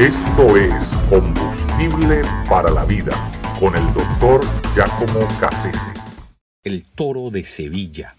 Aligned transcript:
Esto 0.00 0.56
es 0.56 0.72
Combustible 1.10 2.22
para 2.48 2.70
la 2.70 2.86
Vida 2.86 3.12
con 3.60 3.76
el 3.76 3.84
doctor 3.92 4.40
Giacomo 4.74 5.28
Cassese. 5.38 5.92
El 6.64 6.86
toro 6.86 7.28
de 7.28 7.44
Sevilla. 7.44 8.14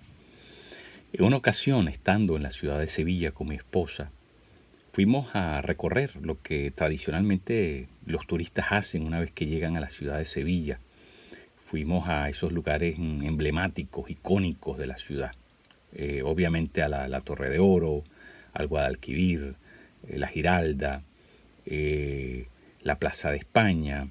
En 1.12 1.26
una 1.26 1.38
ocasión, 1.38 1.88
estando 1.88 2.36
en 2.36 2.44
la 2.44 2.52
ciudad 2.52 2.78
de 2.78 2.86
Sevilla 2.86 3.32
con 3.32 3.48
mi 3.48 3.56
esposa, 3.56 4.12
fuimos 4.94 5.36
a 5.36 5.64
recorrer 5.64 6.18
lo 6.18 6.40
que 6.40 6.70
tradicionalmente 6.70 7.88
los 8.06 8.28
turistas 8.28 8.68
hacen 8.70 9.08
una 9.08 9.20
vez 9.20 9.32
que 9.32 9.48
llegan 9.48 9.76
a 9.76 9.80
la 9.82 9.90
ciudad 9.90 10.20
de 10.20 10.26
Sevilla. 10.26 10.78
Fuimos 11.66 12.08
a 12.08 12.30
esos 12.30 12.52
lugares 12.52 13.00
emblemáticos, 13.00 14.08
icónicos 14.08 14.78
de 14.78 14.86
la 14.86 14.98
ciudad. 14.98 15.32
Eh, 15.94 16.22
obviamente 16.24 16.84
a 16.84 16.90
la, 16.90 17.22
Torre 17.22 17.50
de 17.50 17.58
Oro, 17.58 18.04
al 18.54 18.68
Guadalquivir, 18.68 19.56
eh, 20.08 20.20
la 20.20 20.28
Giralda, 20.28 21.02
eh, 21.66 22.48
la 22.84 22.98
Plaza 22.98 23.32
de 23.32 23.38
España 23.38 24.08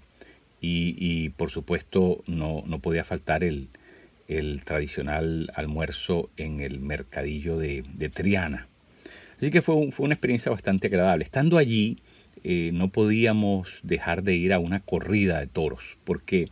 y, 0.62 1.30
por 1.30 1.50
supuesto 1.50 2.22
no, 2.26 2.64
podía 2.82 3.04
faltar 3.04 3.44
el, 3.44 3.68
tradicional 4.64 5.50
almuerzo 5.54 6.30
en 6.36 6.60
el 6.60 6.80
mercadillo 6.80 7.58
de, 7.58 7.82
Triana. 8.12 8.68
Así 9.38 9.50
que 9.50 9.62
fue, 9.62 9.90
fue, 9.90 10.04
una 10.04 10.14
experiencia 10.14 10.52
bastante 10.52 10.88
agradable. 10.88 11.24
Estando 11.24 11.56
allí 11.56 11.96
eh, 12.44 12.70
no 12.72 12.88
podíamos 12.88 13.68
dejar 13.82 14.22
de 14.22 14.34
ir 14.34 14.52
a 14.52 14.58
una 14.58 14.80
corrida 14.80 15.40
de 15.40 15.46
toros 15.46 15.82
porque, 16.04 16.46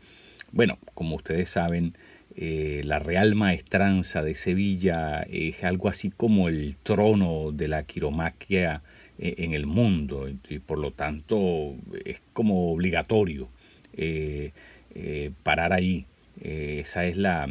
bueno, 0.53 0.79
como 0.95 1.17
ustedes 1.17 1.51
saben, 1.51 1.95
eh, 2.37 2.83
la 2.85 2.99
Real 2.99 3.35
Maestranza 3.35 4.23
de 4.23 4.35
Sevilla 4.35 5.23
es 5.23 5.65
algo 5.65 5.89
así 5.89 6.11
como 6.11 6.49
el 6.49 6.77
trono 6.83 7.53
de 7.53 7.69
la 7.69 7.85
quiromaquia 7.85 8.83
en 9.19 9.53
el 9.53 9.67
mundo 9.67 10.29
y 10.29 10.59
por 10.61 10.79
lo 10.79 10.93
tanto 10.93 11.75
es 12.05 12.23
como 12.33 12.71
obligatorio 12.73 13.49
eh, 13.93 14.53
eh, 14.95 15.33
parar 15.43 15.73
ahí. 15.73 16.07
esa 16.41 17.05
es 17.07 17.17
la, 17.17 17.49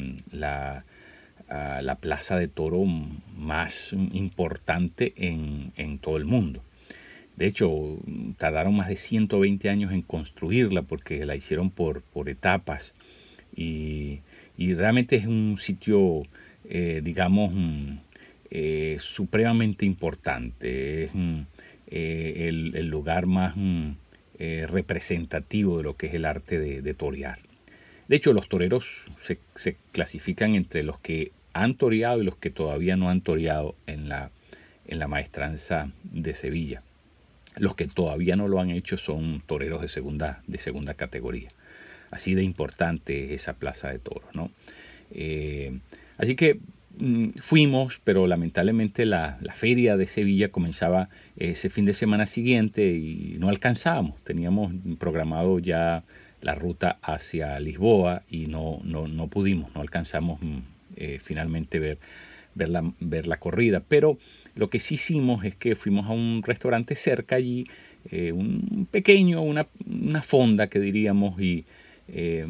ah, 1.50 1.82
la, 1.82 1.96
plaza 1.96 2.38
de 2.38 2.48
toro 2.48 2.86
más 2.86 3.94
importante 4.14 5.14
en, 5.18 5.74
en, 5.76 6.00
todo 6.00 6.18
el 6.18 6.26
mundo. 6.26 6.64
De 7.36 7.48
hecho, 7.48 8.00
tardaron 8.38 8.76
más 8.76 8.88
de 8.88 8.96
120 8.96 9.70
años 9.70 9.92
en 9.92 10.02
construirla 10.02 10.84
porque 10.84 11.26
la 11.26 11.36
hicieron 11.36 11.70
por, 11.70 12.02
por 12.02 12.30
etapas 12.30 12.96
y, 13.56 14.22
y, 14.58 14.74
realmente 14.74 15.18
es 15.18 15.28
un 15.28 15.58
sitio, 15.60 16.24
digamos, 16.64 17.54
mm, 18.52 19.00
supremamente 19.00 19.86
importante. 19.86 21.06
Es, 21.06 21.12
mm, 21.14 21.42
eh, 21.90 22.50
el, 22.50 22.88
lugar 22.90 23.28
más 23.28 23.56
mm, 23.56 23.92
eh, 24.40 24.68
representativo 24.70 25.78
de 25.78 25.84
lo 25.84 25.96
que 25.96 26.08
es 26.08 26.14
el 26.14 26.26
arte 26.26 26.60
de, 26.60 26.94
torear. 26.94 27.40
De 28.10 28.18
hecho, 28.18 28.34
los 28.34 28.50
toreros 28.50 28.86
se, 29.56 29.78
clasifican 29.94 30.56
entre 30.56 30.84
los 30.84 31.00
que 31.00 31.32
han 31.54 31.76
toreado 31.76 32.22
y 32.22 32.26
los 32.26 32.36
que 32.36 32.50
todavía 32.50 32.98
no 32.98 33.10
han 33.10 33.22
toreado 33.22 33.76
en 33.88 34.10
la, 34.10 34.32
en 34.86 35.00
la 35.00 35.08
maestranza 35.08 35.90
de 36.04 36.34
Sevilla. 36.34 36.82
Los 37.56 37.76
que 37.76 37.88
todavía 37.88 38.36
no 38.36 38.50
lo 38.50 38.60
han 38.60 38.70
hecho 38.70 38.98
son 38.98 39.42
toreros 39.46 39.82
de 39.82 39.88
segunda, 39.88 40.44
de 40.46 40.58
segunda 40.58 40.94
categoría. 40.94 41.50
Así 42.12 42.36
de 42.36 42.44
importante 42.44 43.26
es 43.26 43.32
esa 43.32 43.54
plaza 43.54 43.90
de 43.90 44.00
toros. 44.00 44.30
¿no? 44.34 44.52
Eh, 45.12 45.80
así 46.18 46.36
que 46.36 46.60
fuimos, 47.40 48.02
pero 48.04 48.28
lamentablemente 48.28 49.06
la, 49.06 49.38
feria 49.56 49.98
de 49.98 50.08
Sevilla 50.08 50.50
comenzaba 50.50 51.10
ese 51.36 51.70
fin 51.70 51.86
de 51.86 51.94
semana 51.94 52.28
siguiente 52.28 52.94
y 52.94 53.38
no 53.40 53.50
alcanzábamos. 53.50 54.20
Teníamos 54.24 54.74
programado 55.00 55.60
ya 55.60 56.04
la 56.42 56.56
ruta 56.56 56.98
hacia 57.02 57.60
Lisboa 57.60 58.24
y 58.30 58.48
no, 58.48 58.80
no, 58.84 59.28
pudimos, 59.28 59.74
no 59.76 59.82
alcanzamos 59.82 60.42
mm, 60.42 60.58
eh, 60.96 61.20
finalmente 61.22 61.80
ver, 61.80 61.98
ver, 62.56 62.70
la, 62.70 62.92
ver 63.00 63.28
la 63.28 63.38
corrida. 63.38 63.84
Pero 63.88 64.18
lo 64.56 64.70
que 64.70 64.80
sí 64.80 64.96
hicimos 64.96 65.44
es 65.46 65.56
que 65.56 65.76
fuimos 65.76 66.08
a 66.08 66.12
un 66.12 66.44
restaurante 66.44 66.96
cerca 66.96 67.36
allí, 67.36 67.66
eh, 68.12 68.32
un 68.32 68.88
pequeño, 68.90 69.42
una, 69.42 69.68
fonda 70.24 70.68
que 70.68 70.80
diríamos, 70.80 71.40
y 71.42 71.66
eh, 72.08 72.46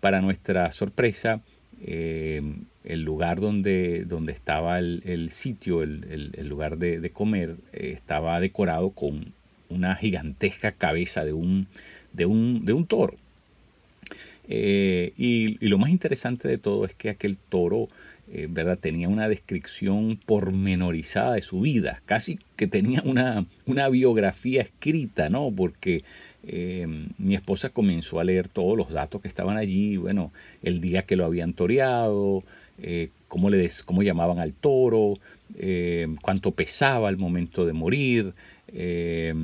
para 0.00 0.20
nuestra 0.20 0.70
sorpresa, 0.72 1.42
el 2.84 3.02
lugar 3.02 3.40
donde, 3.40 4.04
donde 4.04 4.32
estaba 4.32 4.78
el, 4.78 5.28
sitio, 5.32 5.82
el, 5.82 6.48
lugar 6.48 6.78
de, 6.78 7.10
comer, 7.10 7.56
eh, 7.72 7.92
estaba 7.94 8.40
decorado 8.40 8.90
con 8.90 9.32
una 9.68 9.94
gigantesca 9.96 10.72
cabeza 10.72 11.24
de 11.24 11.32
un, 11.32 11.66
de 12.12 12.26
un, 12.26 12.64
de 12.64 12.72
un 12.72 12.86
toro. 12.86 13.14
Eh, 14.48 15.12
y, 15.16 15.64
lo 15.64 15.78
más 15.78 15.90
interesante 15.90 16.48
de 16.48 16.58
todo 16.58 16.84
es 16.84 16.94
que 16.94 17.10
aquel 17.10 17.36
toro 17.36 17.88
eh, 18.32 18.48
¿verdad? 18.50 18.78
tenía 18.78 19.08
una 19.08 19.28
descripción 19.28 20.18
pormenorizada 20.24 21.34
de 21.34 21.42
su 21.42 21.60
vida, 21.60 22.02
casi 22.06 22.38
que 22.56 22.66
tenía 22.66 23.02
una, 23.04 23.44
una 23.66 23.88
biografía 23.88 24.62
escrita, 24.62 25.28
¿no? 25.28 25.52
porque 25.54 26.02
mi 27.18 27.34
esposa 27.34 27.68
comenzó 27.68 28.18
a 28.18 28.24
leer 28.24 28.48
todos 28.48 28.74
los 28.74 28.88
datos 28.88 29.20
que 29.20 29.28
estaban 29.28 29.58
allí, 29.58 29.98
bueno, 29.98 30.32
el 30.62 30.80
día 30.80 31.02
que 31.02 31.14
lo 31.14 31.26
habían 31.26 31.52
toreado, 31.52 32.42
eh, 32.82 33.10
cómo, 33.28 33.50
le 33.50 33.70
cómo 33.84 34.02
llamaban 34.02 34.38
al 34.38 34.52
toro, 34.52 35.18
eh, 35.58 36.08
cuánto 36.22 36.52
pesaba 36.52 37.08
al 37.08 37.18
momento 37.18 37.66
de 37.66 37.72
morir, 37.72 38.32
eh, 38.72 39.34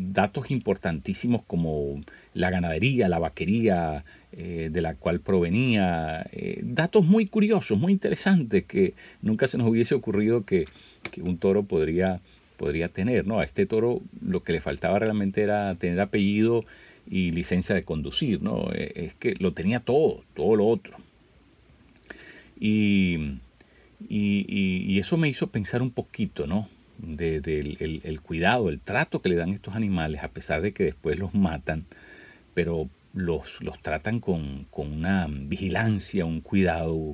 datos 0.00 0.50
importantísimos 0.50 1.42
como 1.42 2.00
la 2.34 2.50
ganadería, 2.50 3.08
la 3.08 3.18
vaquería 3.18 4.04
de 4.32 4.82
la 4.82 4.96
cual 4.96 5.20
provenía, 5.20 6.26
datos 6.62 7.04
muy 7.06 7.26
curiosos, 7.26 7.78
muy 7.78 7.92
interesantes 7.92 8.64
que 8.64 8.94
nunca 9.22 9.46
se 9.46 9.58
nos 9.58 9.68
hubiese 9.68 9.94
ocurrido 9.94 10.44
que, 10.44 10.66
un 11.22 11.38
toro 11.38 11.62
podría, 11.62 12.20
podría 12.56 12.88
tener. 12.88 13.26
¿no? 13.26 13.38
A 13.38 13.44
este 13.44 13.66
toro 13.66 14.00
lo 14.24 14.42
que 14.42 14.52
le 14.52 14.60
faltaba 14.60 14.98
realmente 14.98 15.42
era 15.42 15.74
tener 15.76 16.00
apellido 16.00 16.64
y 17.08 17.30
licencia 17.30 17.74
de 17.76 17.84
conducir, 17.84 18.42
¿no? 18.42 18.70
Es 18.72 19.14
que 19.14 19.34
lo 19.38 19.52
tenía 19.52 19.80
todo, 19.80 20.24
todo 20.34 20.56
lo 20.56 20.66
otro. 20.66 20.96
Y, 22.66 23.18
y, 24.08 24.98
eso 24.98 25.18
me 25.18 25.28
hizo 25.28 25.48
pensar 25.48 25.82
un 25.82 25.90
poquito, 25.90 26.46
¿no? 26.46 26.66
Del 26.96 28.00
el, 28.02 28.20
cuidado, 28.22 28.70
el 28.70 28.80
trato 28.80 29.20
que 29.20 29.28
le 29.28 29.36
dan 29.36 29.50
estos 29.50 29.74
animales, 29.74 30.22
a 30.22 30.28
pesar 30.28 30.62
de 30.62 30.72
que 30.72 30.84
después 30.84 31.18
los 31.18 31.34
matan, 31.34 31.84
pero 32.54 32.88
los, 33.12 33.60
los 33.60 33.82
tratan 33.82 34.18
con, 34.18 34.66
una 34.72 35.26
vigilancia, 35.28 36.24
un 36.24 36.40
cuidado 36.40 37.12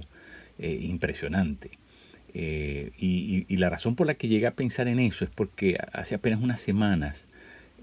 eh, 0.60 0.78
impresionante. 0.82 1.72
Eh, 2.32 2.92
y, 2.96 3.56
la 3.56 3.70
razón 3.70 3.96
por 3.96 4.06
la 4.06 4.14
que 4.14 4.28
llegué 4.28 4.46
a 4.46 4.54
pensar 4.54 4.86
en 4.86 5.00
eso 5.00 5.24
es 5.24 5.30
porque 5.30 5.78
hace 5.92 6.14
apenas 6.14 6.40
unas 6.40 6.60
semanas 6.60 7.26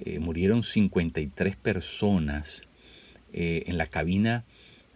eh, 0.06 0.20
murieron 0.20 0.64
53 0.64 1.58
personas 1.58 2.64
en 3.34 3.78
la 3.78 3.88
cabina 3.88 4.46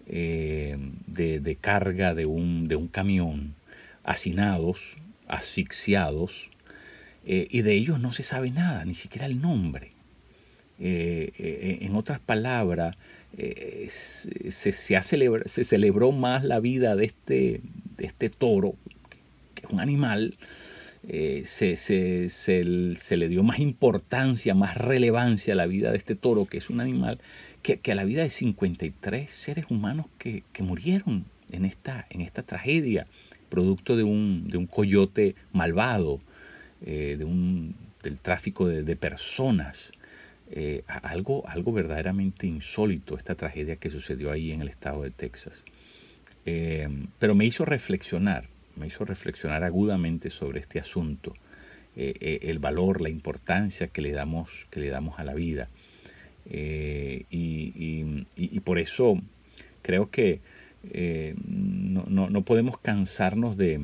eh, 0.08 0.78
de, 1.08 1.56
carga 1.60 2.14
de 2.14 2.26
un, 2.26 2.68
de 2.68 2.76
un, 2.76 2.88
camión, 2.88 3.56
hacinados, 4.04 4.80
asfixiados, 5.28 6.50
eh, 7.26 7.48
y 7.50 7.62
de 7.62 7.74
ellos 7.74 8.00
no 8.00 8.12
se 8.12 8.24
sabe 8.24 8.50
nada, 8.52 8.84
ni 8.86 8.96
siquiera 8.96 9.26
el 9.26 9.42
nombre. 9.42 9.92
Eh, 10.80 11.80
en 11.82 11.96
otras 11.96 12.20
palabras, 12.20 12.98
se, 13.38 14.52
se, 14.52 14.72
se, 14.72 15.64
celebró 15.64 16.12
más 16.12 16.44
la 16.44 16.60
vida 16.60 16.96
de 16.96 17.06
este, 17.06 17.62
de 17.98 18.06
este 18.06 18.30
toro, 18.30 18.76
que 19.54 19.66
es 19.68 19.72
un 19.72 19.80
animal, 19.80 20.36
se, 21.44 21.76
se, 21.76 23.18
le 23.18 23.30
dio 23.30 23.44
más 23.44 23.60
importancia, 23.60 24.56
más 24.56 24.76
relevancia 24.76 25.54
a 25.54 25.58
la 25.58 25.68
vida 25.68 25.92
de 25.92 25.98
este 25.98 26.16
toro, 26.16 26.46
que 26.46 26.58
es 26.58 26.70
un 26.70 26.82
animal, 26.82 27.20
que, 27.62 27.92
a 27.92 27.96
la 27.96 28.04
vida 28.04 28.24
de 28.24 28.30
53 28.30 29.30
seres 29.30 29.66
humanos 29.70 30.08
que, 30.18 30.44
murieron 30.60 31.26
en 31.52 31.66
esta, 31.66 32.06
en 32.10 32.22
esta 32.22 32.44
tragedia, 32.44 33.06
producto 33.50 33.96
de 33.96 34.04
un, 34.04 34.48
de 34.48 34.58
un 34.58 34.68
coyote 34.68 35.36
malvado, 35.52 36.20
eh, 36.86 37.16
de 37.18 37.26
un, 37.26 37.76
del 38.04 38.20
tráfico 38.20 38.68
de, 38.68 38.96
personas. 38.96 39.92
Eh, 40.54 40.84
algo, 40.88 41.48
algo 41.48 41.72
verdaderamente 41.72 42.46
insólito, 42.46 43.18
esta 43.18 43.36
tragedia 43.36 43.78
que 43.78 43.90
sucedió 43.90 44.32
ahí 44.32 44.52
en 44.52 44.62
el 44.62 44.68
estado 44.68 45.04
de 45.04 45.12
Texas. 45.12 45.64
Eh, 46.46 46.90
pero 47.20 47.36
me 47.36 47.46
hizo 47.46 47.64
reflexionar, 47.64 48.50
me 48.76 48.88
hizo 48.88 49.06
reflexionar 49.06 49.64
agudamente 49.64 50.30
sobre 50.30 50.60
este 50.60 50.80
asunto, 50.80 51.34
el 51.94 52.60
valor, 52.60 53.02
la 53.02 53.10
importancia 53.10 53.88
que 53.88 54.02
le 54.02 54.12
damos, 54.14 54.50
que 54.70 54.80
le 54.80 54.90
damos 54.90 55.20
a 55.20 55.26
la 55.26 55.34
vida. 55.34 55.68
Eh, 56.50 57.26
y, 57.30 58.60
por 58.62 58.80
eso 58.80 59.20
creo 59.82 60.10
que 60.10 60.40
eh, 60.92 61.36
no, 61.46 62.42
podemos 62.44 62.78
cansarnos 62.78 63.58
de, 63.58 63.82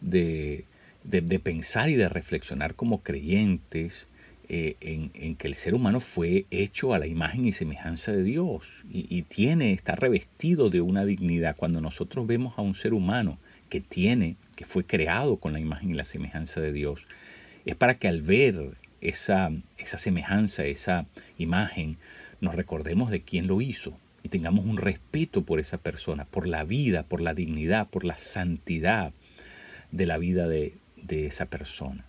de, 0.00 1.40
pensar 1.42 1.88
y 1.88 1.94
de 1.94 2.08
reflexionar 2.08 2.74
como 2.74 3.02
creyentes 3.02 4.06
eh, 4.48 4.76
en, 4.80 5.34
que 5.34 5.48
el 5.48 5.56
ser 5.56 5.74
humano 5.74 5.98
fue 5.98 6.46
hecho 6.52 6.94
a 6.94 7.00
la 7.00 7.08
imagen 7.08 7.46
y 7.46 7.52
semejanza 7.52 8.12
de 8.12 8.22
Dios 8.22 8.64
y, 8.88 9.22
tiene, 9.22 9.72
está 9.72 9.96
revestido 9.96 10.70
de 10.70 10.80
una 10.80 11.04
dignidad. 11.04 11.56
Cuando 11.56 11.80
nosotros 11.80 12.26
vemos 12.26 12.56
a 12.56 12.62
un 12.62 12.74
ser 12.74 12.94
humano 12.94 13.38
que 13.68 13.80
tiene, 13.80 14.36
que 14.56 14.64
fue 14.64 14.84
creado 14.84 15.38
con 15.38 15.52
la 15.52 15.60
imagen 15.60 15.90
y 15.90 15.94
la 15.94 16.04
semejanza 16.04 16.60
de 16.60 16.72
Dios, 16.72 17.06
es 17.64 17.74
para 17.74 17.98
que 17.98 18.06
al 18.06 18.22
ver 18.22 18.76
esa, 19.00 19.50
esa 19.78 19.98
semejanza, 19.98 20.64
esa 20.64 21.06
imagen, 21.38 21.96
nos 22.40 22.54
recordemos 22.54 23.10
de 23.10 23.20
quién 23.20 23.46
lo 23.46 23.60
hizo 23.60 23.96
y 24.22 24.28
tengamos 24.28 24.64
un 24.64 24.76
respeto 24.76 25.42
por 25.42 25.60
esa 25.60 25.78
persona, 25.78 26.24
por 26.24 26.46
la 26.46 26.64
vida, 26.64 27.02
por 27.04 27.20
la 27.20 27.34
dignidad, 27.34 27.88
por 27.88 28.04
la 28.04 28.18
santidad 28.18 29.12
de 29.92 30.06
la 30.06 30.18
vida 30.18 30.48
de, 30.48 30.74
de 30.96 31.26
esa 31.26 31.46
persona 31.46 32.04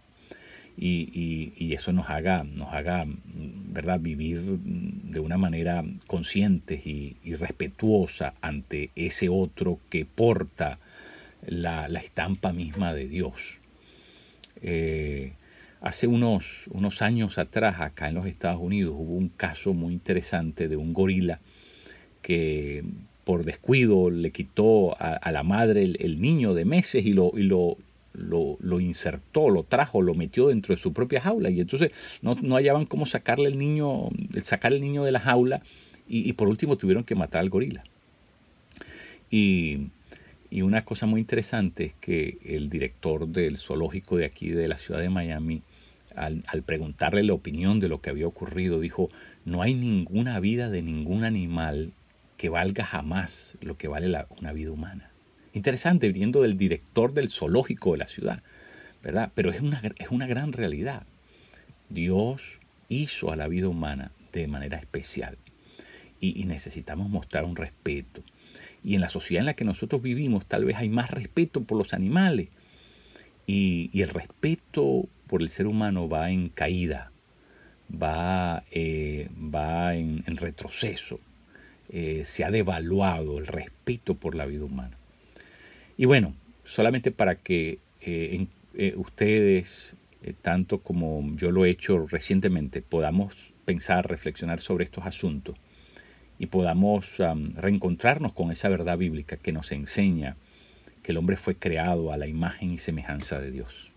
y, 0.78 1.74
eso 1.74 1.92
nos 1.92 2.10
haga, 2.10 2.44
nos 2.44 2.74
haga 2.74 3.06
¿verdad? 3.08 4.00
vivir 4.00 4.42
de 4.42 5.20
una 5.20 5.38
manera 5.38 5.84
consciente 6.06 6.76
y, 6.76 7.36
respetuosa 7.36 8.34
ante 8.42 8.92
ese 8.96 9.30
otro 9.30 9.80
que 9.90 10.06
porta 10.06 10.80
la, 11.46 11.86
estampa 11.88 12.54
misma 12.54 12.94
de 12.94 13.08
Dios. 13.08 13.60
Eh, 14.62 15.34
hace 15.82 16.08
unos, 16.08 16.46
unos 16.72 17.02
años 17.02 17.38
atrás, 17.38 17.80
acá 17.80 18.10
en 18.10 18.16
los 18.16 18.26
Estados 18.26 18.62
Unidos, 18.62 18.96
hubo 18.98 19.16
un 19.16 19.30
caso 19.30 19.74
muy 19.74 19.94
interesante 19.94 20.68
de 20.68 20.78
un 20.78 20.94
gorila 20.94 21.40
que 22.22 22.84
por 23.24 23.44
descuido 23.44 24.10
le 24.10 24.32
quitó 24.32 24.96
a, 25.00 25.32
la 25.32 25.44
madre 25.44 25.84
el, 25.84 26.22
niño 26.22 26.54
de 26.54 26.64
meses 26.64 27.06
y 27.06 27.12
lo, 27.12 27.32
y 27.38 27.44
lo, 27.44 27.78
lo, 28.14 28.80
insertó, 28.80 29.50
lo 29.50 29.64
trajo, 29.64 30.02
lo 30.02 30.14
metió 30.14 30.48
dentro 30.48 30.74
de 30.74 30.82
su 30.82 30.94
propia 30.94 31.22
jaula 31.22 31.50
y 31.50 31.60
entonces 31.60 31.92
no, 32.22 32.36
hallaban 32.56 32.86
cómo 32.86 33.06
sacarle 33.06 33.50
el 33.50 33.58
niño, 33.58 34.10
sacar 34.42 34.74
el 34.74 34.82
niño 34.82 35.04
de 35.04 35.12
la 35.12 35.20
jaula 35.20 35.62
y, 36.08 36.32
por 36.34 36.48
último 36.48 36.78
tuvieron 36.78 37.04
que 37.04 37.16
matar 37.16 37.42
al 37.42 37.50
gorila. 37.50 37.84
Y, 39.30 39.90
una 40.52 40.86
cosa 40.86 41.06
muy 41.06 41.22
interesante 41.22 41.86
es 41.86 41.94
que 42.00 42.38
el 42.46 42.70
director 42.70 43.28
del 43.28 43.58
zoológico 43.58 44.18
de 44.18 44.26
aquí 44.26 44.50
de 44.50 44.68
la 44.68 44.78
ciudad 44.78 45.02
de 45.02 45.10
Miami, 45.10 45.62
al, 46.16 46.44
preguntarle 46.66 47.24
la 47.24 47.34
opinión 47.34 47.80
de 47.80 47.90
lo 47.90 48.02
que 48.02 48.10
había 48.10 48.28
ocurrido, 48.28 48.80
dijo, 48.80 49.10
no 49.46 49.62
hay 49.62 49.74
ninguna 49.74 50.40
vida 50.40 50.70
de 50.70 50.82
ningún 50.82 51.24
animal 51.24 51.92
que 52.38 52.50
valga 52.50 52.86
jamás 52.86 53.58
lo 53.62 53.78
que 53.78 53.88
vale 53.88 54.16
una 54.40 54.54
vida 54.54 54.72
humana. 54.72 55.12
Interesante, 55.54 56.08
viniendo 56.08 56.42
del 56.42 56.58
director 56.58 57.14
del 57.14 57.30
zoológico 57.30 57.92
de 57.94 57.98
la 57.98 58.08
ciudad, 58.08 58.44
¿verdad? 59.04 59.32
Pero 59.36 59.52
es 59.52 59.62
una, 59.62 59.82
es 59.98 60.10
una 60.10 60.28
gran 60.28 60.54
realidad. 60.54 61.04
Dios 61.90 62.60
hizo 62.90 63.32
a 63.32 63.36
la 63.36 63.48
vida 63.48 63.68
humana 63.68 64.12
de 64.34 64.48
manera 64.48 64.78
especial 64.78 65.38
y, 66.20 66.44
necesitamos 66.46 67.10
mostrar 67.10 67.46
un 67.46 67.56
respeto. 67.56 68.22
Y 68.84 68.96
en 68.96 69.02
la 69.02 69.10
sociedad 69.10 69.42
en 69.42 69.48
la 69.48 69.56
que 69.56 69.66
nosotros 69.66 70.02
vivimos 70.02 70.46
tal 70.46 70.66
vez 70.66 70.78
hay 70.78 70.90
más 70.90 71.12
respeto 71.12 71.62
por 71.62 71.78
los 71.78 71.94
animales 71.94 72.50
y, 73.48 73.90
el 73.94 74.10
respeto 74.10 75.08
por 75.28 75.42
el 75.42 75.50
ser 75.50 75.68
humano 75.68 76.10
va 76.10 76.30
en 76.30 76.50
caída, 76.50 77.12
va, 77.92 78.64
eh, 78.72 79.30
va 79.34 79.96
en, 79.96 80.24
retroceso. 80.38 81.20
Eh, 81.90 82.24
se 82.26 82.44
ha 82.44 82.52
devaluado 82.52 83.40
el 83.40 83.48
respeto 83.48 84.16
por 84.16 84.36
la 84.36 84.46
vida 84.46 84.66
humana. 84.66 84.98
Y 85.98 86.06
bueno, 86.06 86.34
solamente 86.66 87.12
para 87.12 87.36
que 87.36 87.80
eh, 88.02 88.46
ustedes, 88.98 89.96
tanto 90.42 90.80
como 90.80 91.36
yo 91.38 91.52
lo 91.52 91.66
he 91.66 91.70
hecho 91.70 92.06
recientemente, 92.08 92.82
podamos 92.82 93.54
pensar, 93.64 94.10
reflexionar 94.10 94.60
sobre 94.60 94.84
estos 94.84 95.06
asuntos 95.06 95.56
y 96.40 96.48
podamos 96.48 97.18
reencontrarnos 97.56 98.34
con 98.34 98.52
esa 98.52 98.70
verdad 98.70 98.98
bíblica 98.98 99.38
que 99.38 99.52
nos 99.52 99.72
enseña 99.72 100.36
que 101.04 101.12
el 101.12 101.18
hombre 101.18 101.38
fue 101.38 101.56
creado 101.56 102.12
a 102.12 102.18
la 102.18 102.28
imagen 102.28 102.72
y 102.72 102.78
semejanza 102.78 103.40
de 103.40 103.52
Dios. 103.52 103.90